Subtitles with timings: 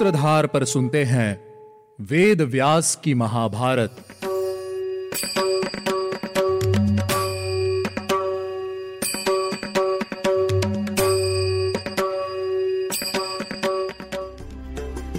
[0.00, 1.30] सूत्रधार पर सुनते हैं
[2.00, 3.96] वेद व्यास की Mahabharat.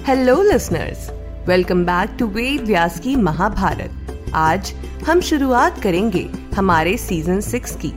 [0.08, 1.10] Hello listeners
[1.48, 4.74] welcome back to Ved Vyas की महाभारत आज
[5.08, 7.94] हम शुरुआत करेंगे हमारे सीज़न सिक्स की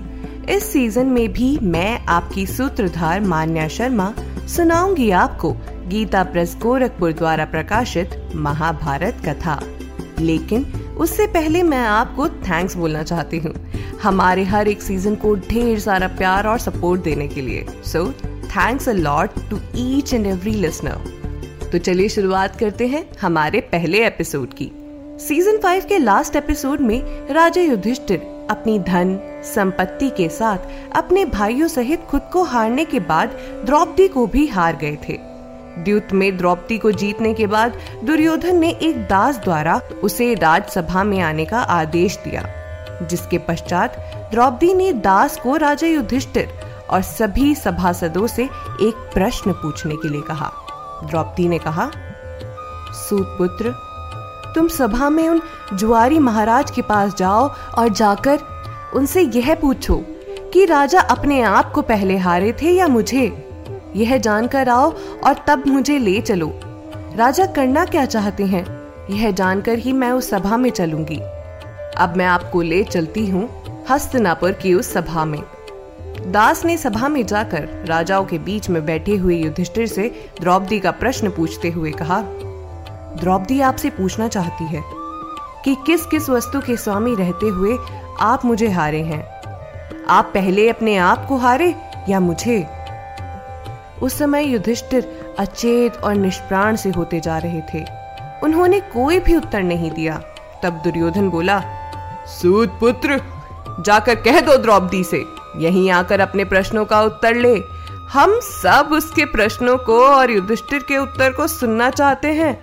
[0.52, 4.14] इस सीज़न में भी मैं आपकी सूत्रधार मान्या शर्मा
[4.48, 5.56] सुनाऊँगी आपको
[5.88, 9.60] गीता प्रेस गोरखपुर द्वारा प्रकाशित महाभारत कथा।
[10.20, 10.64] लेकिन
[10.98, 13.54] उससे पहले मैं आपको थैंक्स बोलना चाहती हूँ।
[14.02, 18.06] हमारे हर एक सीज़न को ढेर सारा प्यार और सपोर्ट देने के लिए। So
[18.46, 24.06] thanks a lot to each and every listener तो चलिए शुरुआत करते हैं हमारे पहले
[24.06, 24.70] एपिसोड की।
[25.20, 30.58] सीज़न फाइव के लास्ट एपिसोड में राजा युधिष्ठिर अपनी धन, संपत्ति के साथ
[30.96, 35.18] अपने भाइयों सहित खुद को हारने के बाद द्रौपदी को भी हार गए थे।
[35.78, 41.20] द्युत में द्रौपदी को जीतने के बाद दुर्योधन ने एक दास द्वारा उसे राजसभा में
[41.20, 42.42] आने का आदेश दिया,
[43.02, 43.96] जिसके पश्चात
[44.30, 46.48] द्रौपदी ने दास को राजा युधिष्ठिर
[46.90, 48.44] और सभी सभासदों से
[48.82, 50.50] एक प्रश्न पूछने के लिए कहा।
[51.04, 51.90] द्रौपदी ने कहा
[52.92, 53.74] सूत पुत्र
[54.54, 55.40] तुम सभा में उन
[55.74, 58.38] जुआरी महाराज के पास जाओ और जाकर
[58.94, 59.96] उनसे यह पूछो
[60.52, 63.26] कि राजा अपने आप को पहले हारे थे या मुझे?
[63.96, 64.92] यह जानकर आओ
[65.24, 66.52] और तब मुझे ले चलो।
[67.16, 68.64] राजा करना क्या चाहते हैं?
[69.10, 71.20] यह जानकर ही मैं उस सभा में चलूँगी।
[71.96, 73.48] अब मैं आपको ले चलती हूँ
[73.90, 75.42] हस्तनापुर की उस सभा में।
[76.26, 80.08] दास ने सभा में जाकर राजाओं के बीच में बैठे हुए युधिष्ठिर से
[80.40, 82.20] द्रौपदी का प्रश्न पूछते हुए कहा,
[83.20, 84.82] द्रौपदी आपसे पूछना चाहती है
[85.64, 87.76] कि किस किस वस्तु के स्वामी रहते हुए
[88.20, 89.22] आप मुझे हारे हैं?
[90.08, 91.74] आप पहले अपने आप को हारे
[92.08, 92.66] या मुझे?
[94.04, 97.84] उस समय युधिष्ठिर अचेत और निष्प्राण से होते जा रहे थे।
[98.42, 100.20] उन्होंने कोई भी उत्तर नहीं दिया।
[100.62, 101.62] तब दुर्योधन बोला,
[102.26, 103.20] सूत पुत्र,
[103.80, 105.24] जाकर कह दो द्रौपदी से।
[105.56, 107.54] यहीं आकर अपने प्रश्नों का उत्तर ले।
[108.12, 112.54] हम सब उसके प्रश्नों को और युधिष्ठिर के उत्तर को सुनना चाहते हैं।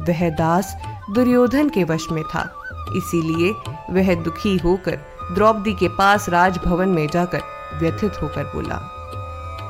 [0.00, 0.76] वह दास
[1.10, 2.52] दुर्योधन के वश में था।
[2.96, 3.54] इसीलिए
[3.90, 4.98] वह दुखी होकर
[5.34, 7.40] द्रौपदी के पास राजभवन में जाकर
[7.80, 8.92] व्यथित होकर बोला।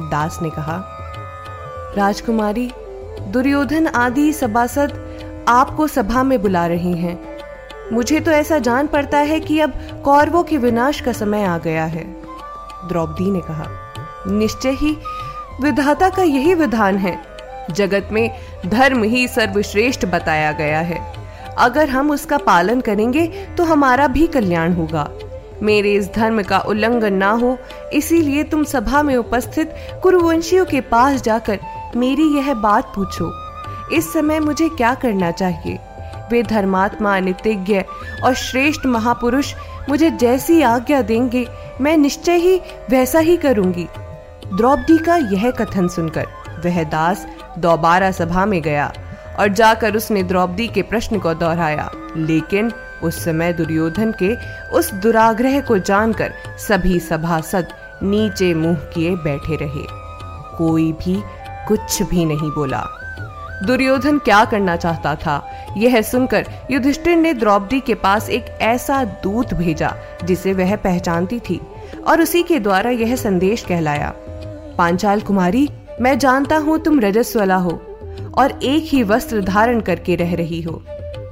[0.03, 0.96] दास ने कहा
[1.97, 2.71] राजकुमारी,
[3.27, 7.19] दुर्योधन आदि सभासद आपको सभा में बुला रहे हैं।
[7.93, 9.73] मुझे तो ऐसा जान पड़ता है कि अब
[10.05, 12.05] कौरवों के विनाश का समय आ गया है,
[12.89, 13.67] द्रौपदी ने कहा।
[14.29, 14.97] निश्चय ही,
[15.63, 17.19] विधाता का यही विधान है।
[17.71, 18.31] जगत में
[18.67, 21.01] धर्म ही सर्वश्रेष्ठ बताया गया है।
[21.59, 23.27] अगर हम उसका पालन करेंगे
[23.57, 25.09] तो हमारा भी कल्याण होगा।
[25.63, 27.57] मेरे इस धर्म का उल्लंघन ना हो,
[27.93, 31.59] इसीलिए तुम सभा में उपस्थित कुरुवंशियों के पास जाकर
[31.97, 33.33] मेरी यह बात पूछो।
[33.93, 35.79] इस समय मुझे क्या करना चाहिए?
[36.31, 37.83] वे धर्मात्मा नितिज्ञ
[38.25, 39.55] और श्रेष्ठ महापुरुष
[39.89, 41.47] मुझे जैसी आज्ञा देंगे,
[41.81, 43.89] मैं निश्चय ही वैसा ही करूँगी।
[44.57, 46.27] द्रौपदी का यह कथन सुनकर
[46.65, 47.27] वह दास
[47.59, 48.93] दोबारा सभा में गया
[49.39, 54.35] और जाकर उसने द्रौपदी के प्रश्न को दोहराया। लेकिन उस समय दुर्योधन के
[54.71, 57.67] उस दुराग्रह को जानकर सभी सभासद
[58.03, 59.85] नीचे मुँह किए बैठे रहे।
[60.59, 61.23] कोई भी
[61.69, 62.85] कुछ भी नहीं बोला।
[63.67, 65.47] दुर्योधन क्या करना चाहता था?
[65.77, 69.95] यह सुनकर युधिष्ठिर ने द्रौपदी के पास एक ऐसा दूत भेजा,
[70.25, 71.61] जिसे वह पहचानती थी,
[72.07, 74.15] और उसी के द्वारा यह संदेश कहलाया।
[74.79, 75.69] पांचाल कुमारी,
[76.01, 77.83] मैं जानता हूँ तुम रजस्वला हो,
[78.39, 80.83] और एक ही वस्त्र धारण करके रह रही हो।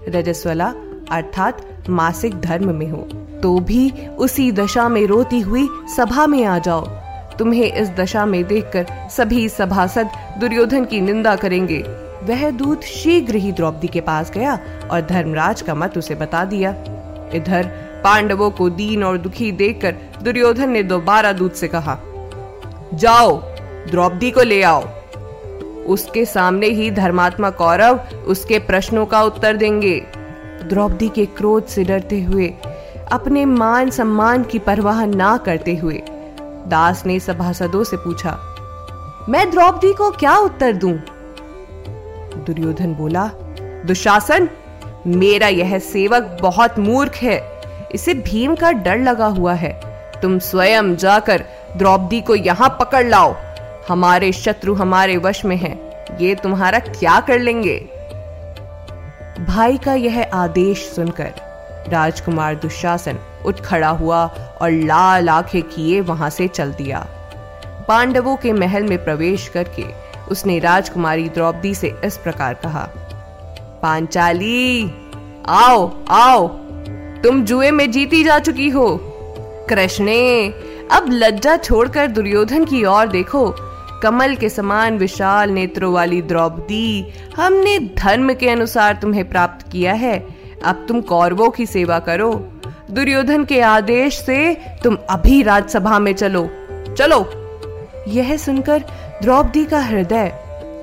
[0.08, 0.74] रजस्वला
[1.10, 3.08] अर्थात मासिक धर्म में हो।
[3.42, 7.03] तो भी उसी दशा में रोती हुई सभा में आ जाओ।
[7.38, 11.78] तुम्हें इस दशा में देखकर सभी सभासद दुर्योधन की निंदा करेंगे।
[12.24, 14.58] वह दूत शीघ्र ही द्रौपदी के पास गया
[14.90, 16.70] और धर्मराज का मत उसे बता दिया।
[17.34, 17.66] इधर
[18.04, 21.98] पांडवों को दीन और दुखी देखकर दुर्योधन ने दोबारा दूत से कहा,
[22.94, 23.36] जाओ,
[23.90, 24.88] द्रौपदी को ले आओ।
[25.86, 29.94] उसके सामने ही धर्मात्मा कौरव उसके प्रश्नों का उत्तर देंगे।
[30.62, 32.46] द्रौपदी के क्रोध से डरते हुए,
[33.12, 36.02] अपने मान सम्मान की परवाह ना करते हुए
[36.66, 38.38] दास ने सभासदों से पूछा,
[39.28, 40.92] मैं द्रौपदी को क्या उत्तर दूँ?
[42.46, 43.30] दुर्योधन बोला,
[43.86, 44.48] दुशासन,
[45.06, 47.60] मेरा यह सेवक बहुत मूर्ख है।
[47.94, 49.72] इसे भीम का डर लगा हुआ है।
[50.22, 51.44] तुम स्वयं जाकर
[51.76, 53.34] द्रौपदी को यहाँ पकड़ लाओ।
[53.88, 55.76] हमारे शत्रु हमारे वश में हैं।
[56.18, 57.76] ये तुम्हारा क्या कर लेंगे?
[59.40, 61.32] भाई का यह आदेश सुनकर
[61.88, 64.26] राजकुमार दुशासन उठ खड़ा हुआ
[64.62, 67.06] और लाल आँखें किए वहाँ से चल दिया।
[67.88, 69.84] पांडवों के महल में प्रवेश करके
[70.30, 72.88] उसने राजकुमारी द्रौपदी से इस प्रकार कहा,
[73.82, 74.90] पांचाली,
[75.46, 76.48] आओ आओ,
[77.22, 79.00] तुम जुए में जीती जा चुकी हो।
[79.68, 80.48] कृष्णे,
[80.92, 83.54] अब लज्जा छोड़कर दुर्योधन की ओर देखो।
[84.02, 90.26] कमल के समान विशाल नेत्रों वाली द्रौपदी हमने धर्म के अनुसार तुम्हें प्राप्त किया है।
[90.64, 92.53] अब तुम कौरवों की सेवा करो।
[92.94, 96.50] दुर्योधन के आदेश से तुम अभी राजसभा में चलो।
[96.98, 97.30] चलो।
[98.08, 98.78] यह सुनकर
[99.22, 100.28] द्रौपदी का हृदय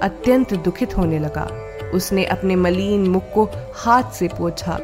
[0.04, 1.50] अत्यंत दुखित होने लगा।
[1.94, 4.80] उसने अपने मलिन मुख को हाथ से पोछा।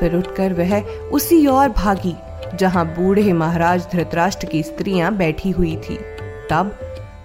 [0.00, 0.82] फिर उठकर वह
[1.12, 2.16] उसी ओर भागी,
[2.54, 5.96] जहाँ बूढ़े महाराज धृतराष्ट्र की स्त्रियाँ बैठी हुई थी।
[6.50, 6.78] तब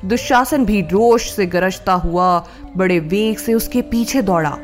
[0.05, 2.45] दुशासन भी रोष से गरजता हुआ,
[2.77, 4.57] बड़े वेग से उसके पीछे दौड़ा।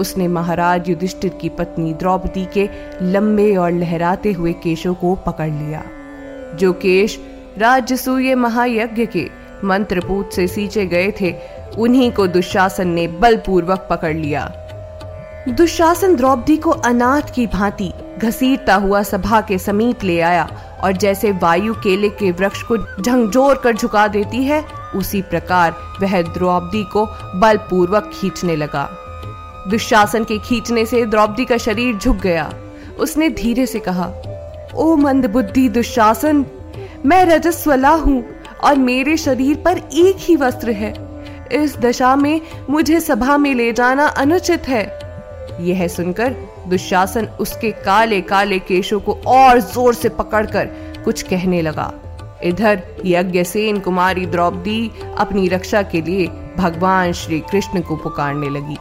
[0.00, 2.68] उसने महाराज युधिष्ठिर की पत्नी द्रौपदी के
[3.02, 5.82] लंबे और लहराते हुए केशों को पकड़ लिया।
[6.56, 7.18] जो केश
[7.58, 9.28] राजसूय महायज्ञ के
[9.64, 11.34] मंत्रपूत से सींचे गए थे,
[11.78, 14.50] उन्हीं को दुशासन ने बलपूर्वक पकड़ लिया।
[15.48, 20.48] दुशासन द्रौपदी को अनाथ की भांति घसीटता हुआ सभा के समीप ले आया
[20.84, 24.64] और जैसे वायु केले के वृक्ष को झंझोर कर झुका देती है,
[24.96, 28.88] उसी प्रकार वह द्रौपदी को बलपूर्वक खींचने लगा।
[29.68, 32.50] दुशासन के खींचने से द्रौपदी का शरीर झुक गया।
[32.98, 34.06] उसने धीरे से कहा,
[34.74, 36.44] ओ मंद बुद्धि दुशासन,
[37.06, 38.22] मैं रजस्वला हूँ
[38.64, 40.92] और मेरे शरीर पर एक ही वस्त्र है।
[41.52, 42.40] इस दशा में
[42.70, 44.84] मुझे सभा में ले जाना अनुचित है।
[45.60, 46.34] यह सुनकर
[46.68, 50.66] दुशासन उसके काले काले केशों को और ज़ोर से पकड़कर
[51.04, 51.92] कुछ कहने लगा।
[52.44, 58.76] इधर यज्ञसेन कुमारी द्रौपदी अपनी रक्षा के लिए भगवान श्री कृष्ण को पुकारने लगी।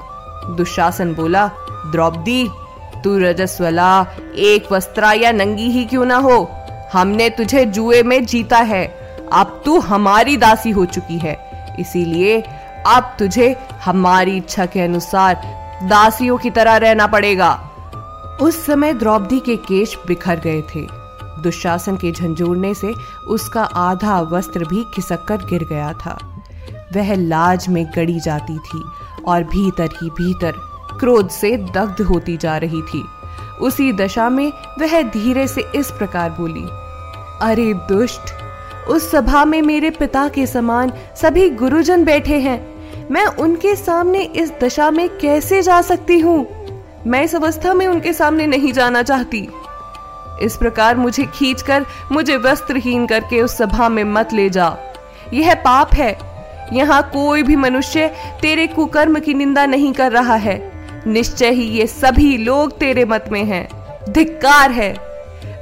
[0.56, 1.48] दुशासन बोला,
[1.92, 2.50] द्रौपदी,
[3.04, 4.06] तू रजस्वला,
[4.36, 6.52] एक वस्त्रा या नंगी ही क्यों ना हो?
[6.94, 8.86] हमने तुझे जुए में जीता है।
[9.34, 12.44] अब तू हमारी दासी हो चुकी है। इसीलिए
[12.88, 13.56] अब तुझे
[13.86, 15.36] हमारी इच्छा के अनुसार
[15.84, 17.70] दासियों की तरह रहना पड़ेगा।
[18.42, 20.88] उस समय द्रौपदी के केश बिखर गए थे।
[21.44, 22.94] दुशासन के झंझोड़ने से
[23.28, 26.18] उसका आधा वस्त्र भी खिसक कर गिर गया था।
[26.96, 28.84] वह लाज में गड़ी जाती थी।
[29.30, 30.54] और भीतर ही भीतर
[31.00, 33.04] क्रोध से दग्ध होती जा रही थी।
[33.62, 36.66] उसी दशा में वह धीरे से इस प्रकार बोली,
[37.42, 38.34] अरे दुष्ट,
[38.88, 42.60] उस सभा में मेरे पिता के समान सभी गुरुजन बैठे हैं।
[43.12, 46.46] मैं उनके सामने इस दशा में कैसे जा सकती हूँ?
[47.08, 49.48] मैं इस अवस्था में उनके सामने नहीं जाना चाहती।
[50.42, 54.76] इस प्रकार मुझे खींचकर, मुझे वस्त्रहीन करके उस सभा में मत ले जा।
[55.34, 56.29] यह पाप है।
[56.74, 58.08] यहाँ कोई भी मनुष्य
[58.42, 60.72] तेरे कुकर्म की निंदा नहीं कर रहा है।
[61.08, 63.68] निश्चय ही ये सभी लोग तेरे मत में हैं।
[64.10, 64.94] धिक्कार है।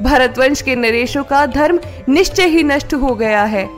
[0.04, 3.70] भरतवंश के नरेशों का धर्म निश्चय ही नष्ट हो गया है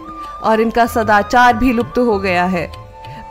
[0.43, 2.67] और इनका सदाचार भी लुप्त हो गया है।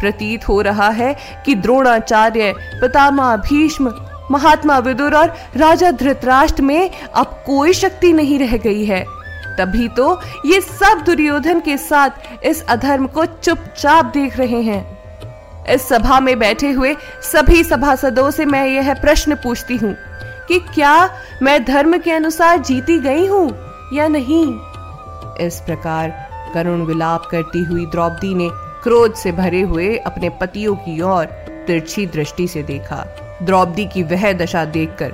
[0.01, 1.17] प्रतीत हो रहा है
[1.47, 3.95] कि द्रोणाचार्य, पितामह भीष्म,
[4.31, 9.05] महात्मा विदुर और राजा धृतराष्ट्र में अब कोई शक्ति नहीं रह गई है।
[9.59, 14.99] तभी तो ये सब दुर्योधन के साथ इस अधर्म को चुपचाप देख रहे हैं।
[15.75, 19.95] इस सभा में बैठे हुए सभी सभासदों से मैं यह प्रश्न पूछती हूँ
[20.49, 21.11] कि क्या
[21.43, 23.49] मैं धर्म के अनुसार जीती गई हूँ
[23.95, 24.47] या नहीं?
[25.47, 28.49] इस प्रकार करुण विलाप करती हुई द्रौपदी ने
[28.83, 31.25] क्रोध से भरे हुए अपने पतियों की ओर
[31.67, 33.05] तिरछी दृष्टि से देखा।
[33.43, 35.11] द्रौपदी की वह दशा देखकर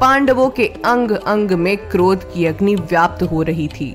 [0.00, 3.94] पांडवों के अंग अंग में क्रोध की अग्नि व्याप्त हो रही थी।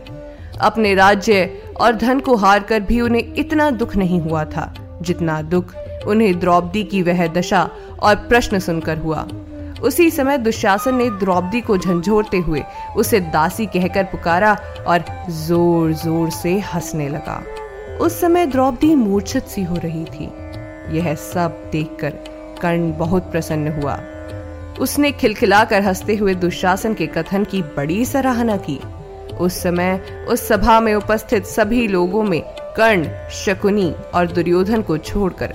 [0.61, 1.43] अपने राज्य
[1.81, 5.73] और धन को हार कर भी उन्हें इतना दुख नहीं हुआ था, जितना दुख
[6.07, 9.27] उन्हें द्रौपदी की वह दशा और प्रश्न सुनकर हुआ।
[9.83, 12.63] उसी समय दुशासन ने द्रौपदी को झंझोरते हुए
[12.97, 17.41] उसे दासी कहकर पुकारा और ज़ोर ज़ोर से हंसने लगा।
[17.97, 20.31] उस समय द्रौपदी मूर्छित सी हो रही थी।
[20.97, 22.23] यह सब देखकर
[22.61, 23.99] कर्ण बहुत प्रसन्न हुआ।
[24.81, 28.79] उसने खिलखिलाकर हँसते हुए दुशासन के कथन की बड़ी सराहना की।
[29.37, 32.41] उस समय उस सभा में उपस्थित सभी लोगों में
[32.77, 35.53] कर्ण, शकुनी और दुर्योधन को छोड़कर,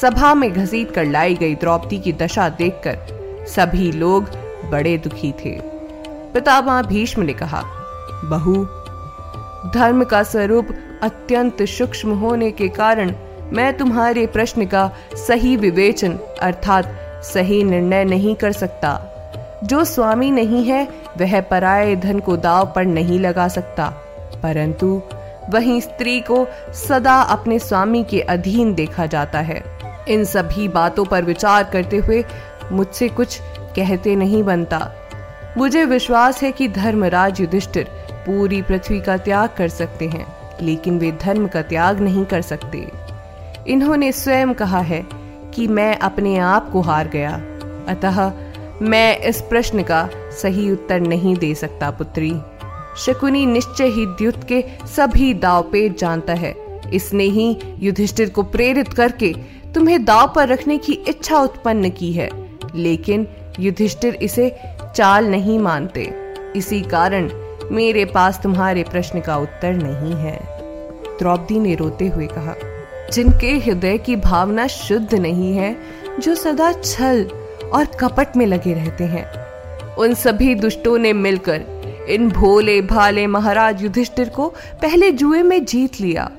[0.00, 4.28] सभा में घसीट कर लाई गई द्रौपदी की दशा देखकर सभी लोग
[4.70, 5.58] बड़े दुखी थे।
[6.34, 7.62] पितामह भीष्म ने कहा,
[8.24, 8.64] बहु,
[9.74, 10.68] धर्म का स्वरूप
[11.02, 13.14] अत्यंत सूक्ष्म होने के कारण
[13.52, 14.90] मैं तुम्हारे प्रश्न का
[15.26, 19.00] सही विवेचन अर्थात सही निर्णय नहीं कर सकता।
[19.64, 23.92] जो स्वामी नहीं है, वह पराये धन को दाव पर नहीं लगा सकता।
[24.42, 25.02] परंतु
[25.50, 26.48] वहीं स्त्री को
[26.88, 29.64] सदा अपने स्वामी के अधीन देखा जाता है।
[30.08, 32.24] इन सभी बातों पर विचार करते हुए
[32.72, 33.40] मुझसे कुछ
[33.76, 34.92] कहते नहीं बनता।
[35.56, 40.26] मुझे विश्वास है कि धर्मराज युधिष्ठिर पूरी पृथ्वी का त्याग कर सकते हैं,
[40.62, 42.92] लेकिन वे धर्म का त्याग नहीं कर सकते।
[43.68, 45.19] इन्होंने स्वयं कहा है
[45.60, 47.30] कि मैं अपने आप को हार गया।
[47.88, 48.32] अतः
[48.82, 52.32] मैं इस प्रश्न का सही उत्तर नहीं दे सकता, पुत्री।
[52.98, 56.54] शकुनी निश्चय ही द्युत के सभी दाव पेच जानता है।
[56.94, 59.32] इसने ही युधिष्ठिर को प्रेरित करके
[59.74, 62.30] तुम्हें दाव पर रखने की इच्छा उत्पन्न की है,
[62.74, 63.28] लेकिन
[63.60, 64.56] युधिष्ठिर इसे
[64.96, 66.10] चाल नहीं मानते।
[66.56, 67.30] इसी कारण
[67.72, 70.38] मेरे पास तुम्हारे प्रश्न का उत्तर नहीं है।
[71.18, 72.54] द्रौपदी ने रोते हुए कहा
[73.12, 75.76] जिनके हृदय की भावना शुद्ध नहीं है,
[76.20, 77.24] जो सदा छल
[77.72, 79.26] और कपट में लगे रहते हैं।
[79.96, 84.48] उन सभी दुष्टों ने मिलकर इन भोले भाले महाराज युधिष्ठिर को
[84.82, 86.30] पहले जुए में जीत लिया,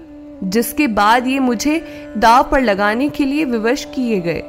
[0.44, 1.82] जिसके बाद ये मुझे
[2.18, 4.44] दाव पर लगाने के लिए विवश किए गए।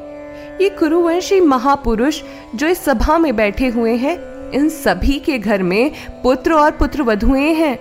[0.61, 2.23] ये कुरुवंशी महापुरुष
[2.55, 4.19] जो इस सभा में बैठे हुए हैं,
[4.53, 5.91] इन सभी के घर में
[6.23, 7.79] पुत्र और पुत्र वधुएँ हैं।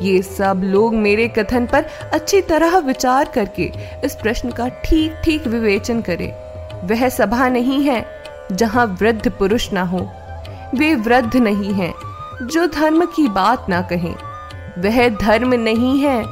[0.00, 3.70] ये सब लोग मेरे कथन पर अच्छी तरह विचार करके
[4.04, 6.30] इस प्रश्न का ठीक ठीक विवेचन करें।
[6.88, 8.04] वह सभा नहीं है
[8.52, 10.08] जहाँ वृद्ध पुरुष ना हो।
[10.74, 11.92] वे वृद्ध नहीं हैं
[12.46, 14.14] जो धर्म की बात ना कहें।
[14.78, 16.22] वह धर्म नहीं है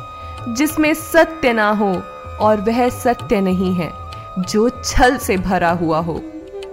[0.56, 1.92] जिसमें सत्य ना हो
[2.40, 3.90] और वह सत्य नहीं है
[4.38, 6.20] जो छल से भरा हुआ हो।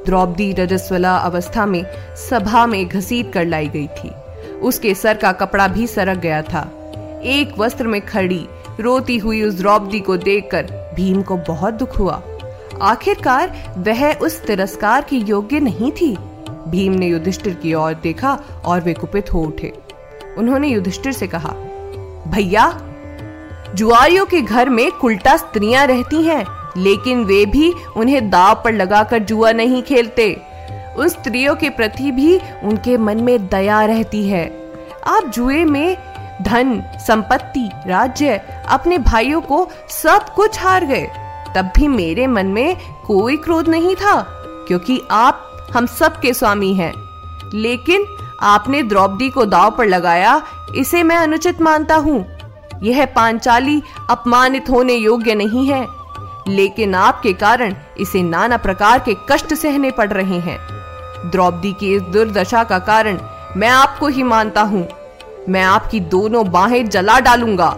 [0.05, 1.83] द्रौपदी रजस्वला अवस्था में
[2.29, 4.13] सभा में घसीट कर लाई गई थी।
[4.59, 6.69] उसके सर का कपड़ा भी सरक गया था।
[7.27, 8.47] एक वस्त्र में खड़ी,
[8.79, 12.21] रोती हुई उस द्रौपदी को देखकर भीम को बहुत दुख हुआ।
[12.81, 16.15] आखिरकार वह उस तिरस्कार की योग्य नहीं थी।
[16.67, 19.73] भीम ने युधिष्ठिर की ओर देखा और वे कुपित हो उठे।
[20.37, 21.49] उन्होंने युधिष्ठिर से कहा,
[22.27, 22.81] भैया,
[23.75, 26.45] जुआरियों के घर में कुल्टा स्त्रियाँ रहती हैं,
[26.77, 30.41] लेकिन वे भी उन्हें दाव पर लगाकर जुआ नहीं खेलते।
[30.97, 34.45] उन स्त्रियों के प्रति भी उनके मन में दया रहती है।
[35.07, 35.97] आप जुए में
[36.41, 41.07] धन, संपत्ति, राज्य, अपने भाइयों को सब कुछ हार गए।
[41.55, 44.21] तब भी मेरे मन में कोई क्रोध नहीं था,
[44.67, 45.43] क्योंकि आप
[45.75, 46.93] हम सब के स्वामी हैं।
[47.53, 48.05] लेकिन
[48.41, 50.43] आपने द्रौपदी को दाव पर लगाया,
[50.75, 52.25] इसे मैं अनुचित मानता हूँ।
[52.83, 55.87] यह पांचाली अपमानित होने योग्य नहीं है।
[56.47, 60.59] लेकिन आपके कारण इसे नाना प्रकार के कष्ट सहने पड़ रहे हैं।
[61.31, 63.19] द्रौपदी की इस दुर्दशा का कारण
[63.57, 64.89] मैं आपको ही मानता हूँ।
[65.49, 67.75] मैं आपकी दोनों बाहें जला डालूँगा,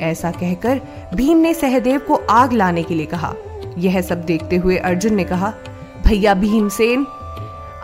[0.00, 0.80] ऐसा कहकर
[1.14, 3.34] भीम ने सहदेव को आग लाने के लिए कहा।
[3.78, 5.52] यह सब देखते हुए अर्जुन ने कहा,
[6.06, 7.06] भैया भीमसेन,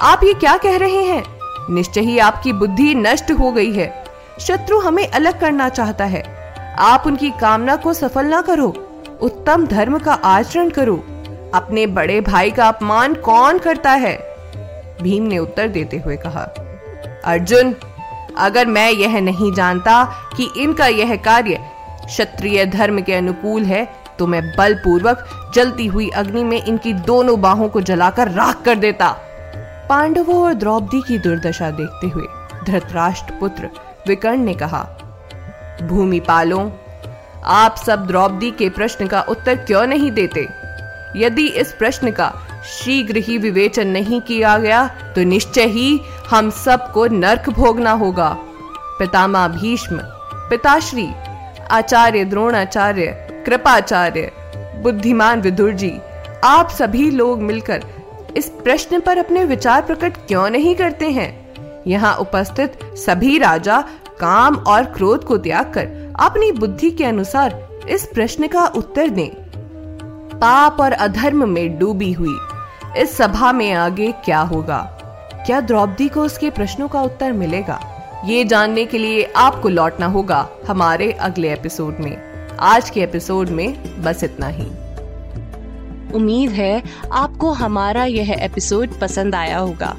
[0.01, 1.23] आप ये क्या कह रहे हैं?
[1.71, 3.93] निश्चय ही आपकी बुद्धि नष्ट हो गई है।
[4.41, 6.23] शत्रु हमें अलग करना चाहता है।
[6.81, 8.69] आप उनकी कामना को सफल ना करो,
[9.23, 10.97] उत्तम धर्म का आचरण करो।
[11.55, 14.17] अपने बड़े भाई का अपमान कौन करता है?
[15.03, 16.43] भीम ने उत्तर देते हुए कहा,
[17.25, 17.75] अर्जुन
[18.39, 20.05] अगर मैं यह नहीं जानता
[20.37, 21.59] कि इनका यह कार्य
[22.07, 23.85] क्षत्रिय धर्म के अनुकूल है
[24.19, 29.09] तो मैं बलपूर्वक जलती हुई अग्नि में इनकी दोनों बाहों को जलाकर राख कर देता।
[29.89, 32.27] पांडवों और द्रौपदी की दुर्दशा देखते हुए
[32.67, 33.71] धृतराष्ट्र पुत्र
[34.09, 34.83] विकर्ण ने कहा
[35.83, 36.71] भूमि पालों
[37.45, 40.49] आप सब द्रौपदी के प्रश्न का उत्तर क्यों नहीं देते?
[41.17, 42.33] यदि इस प्रश्न का
[42.65, 46.01] शीघ्र ही विवेचन नहीं किया गया तो निश्चय ही
[46.33, 48.29] हम सबको नरक भोगना होगा।
[48.99, 49.99] पितामह भीष्म,
[50.51, 51.09] पिताश्री,
[51.71, 53.07] आचार्य द्रोणाचार्य,
[53.47, 54.31] कृपाचार्य,
[54.83, 55.93] बुद्धिमान विदुर जी
[56.45, 57.85] आप सभी लोग मिलकर
[58.37, 61.31] इस प्रश्न पर अपने विचार प्रकट क्यों नहीं करते हैं?
[61.87, 63.81] यहाँ उपस्थित सभी राजा
[64.21, 69.31] काम और क्रोध को त्याग कर अपनी बुद्धि के अनुसार इस प्रश्न का उत्तर दें।
[70.39, 72.37] पाप और अधर्म में डूबी हुई,
[72.97, 74.81] इस सभा में आगे क्या होगा?
[75.47, 77.79] क्या द्रौपदी को उसके प्रश्नों का उत्तर मिलेगा?
[78.25, 82.17] ये जानने के लिए आपको लौटना होगा हमारे अगले एपिसोड में।
[82.61, 84.67] आज के एपिसोड में बस इतना ही।
[86.15, 86.83] उम्मीद है
[87.13, 89.97] आपको हमारा यह एपिसोड पसंद आया होगा।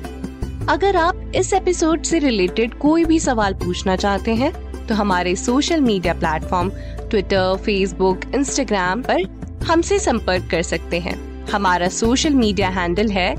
[0.70, 4.54] अगर आप इस एपिसोड से रिलेटेड कोई भी सवाल पूछना चाहते हैं
[4.88, 6.70] तो हमारे social media platform
[7.10, 13.36] Twitter, Facebook, Instagram पर हमसे संपर्क कर सकते हैं। हमारा सोशल मीडिया हैंडल है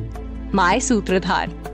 [0.54, 1.73] माई सूत्रधार।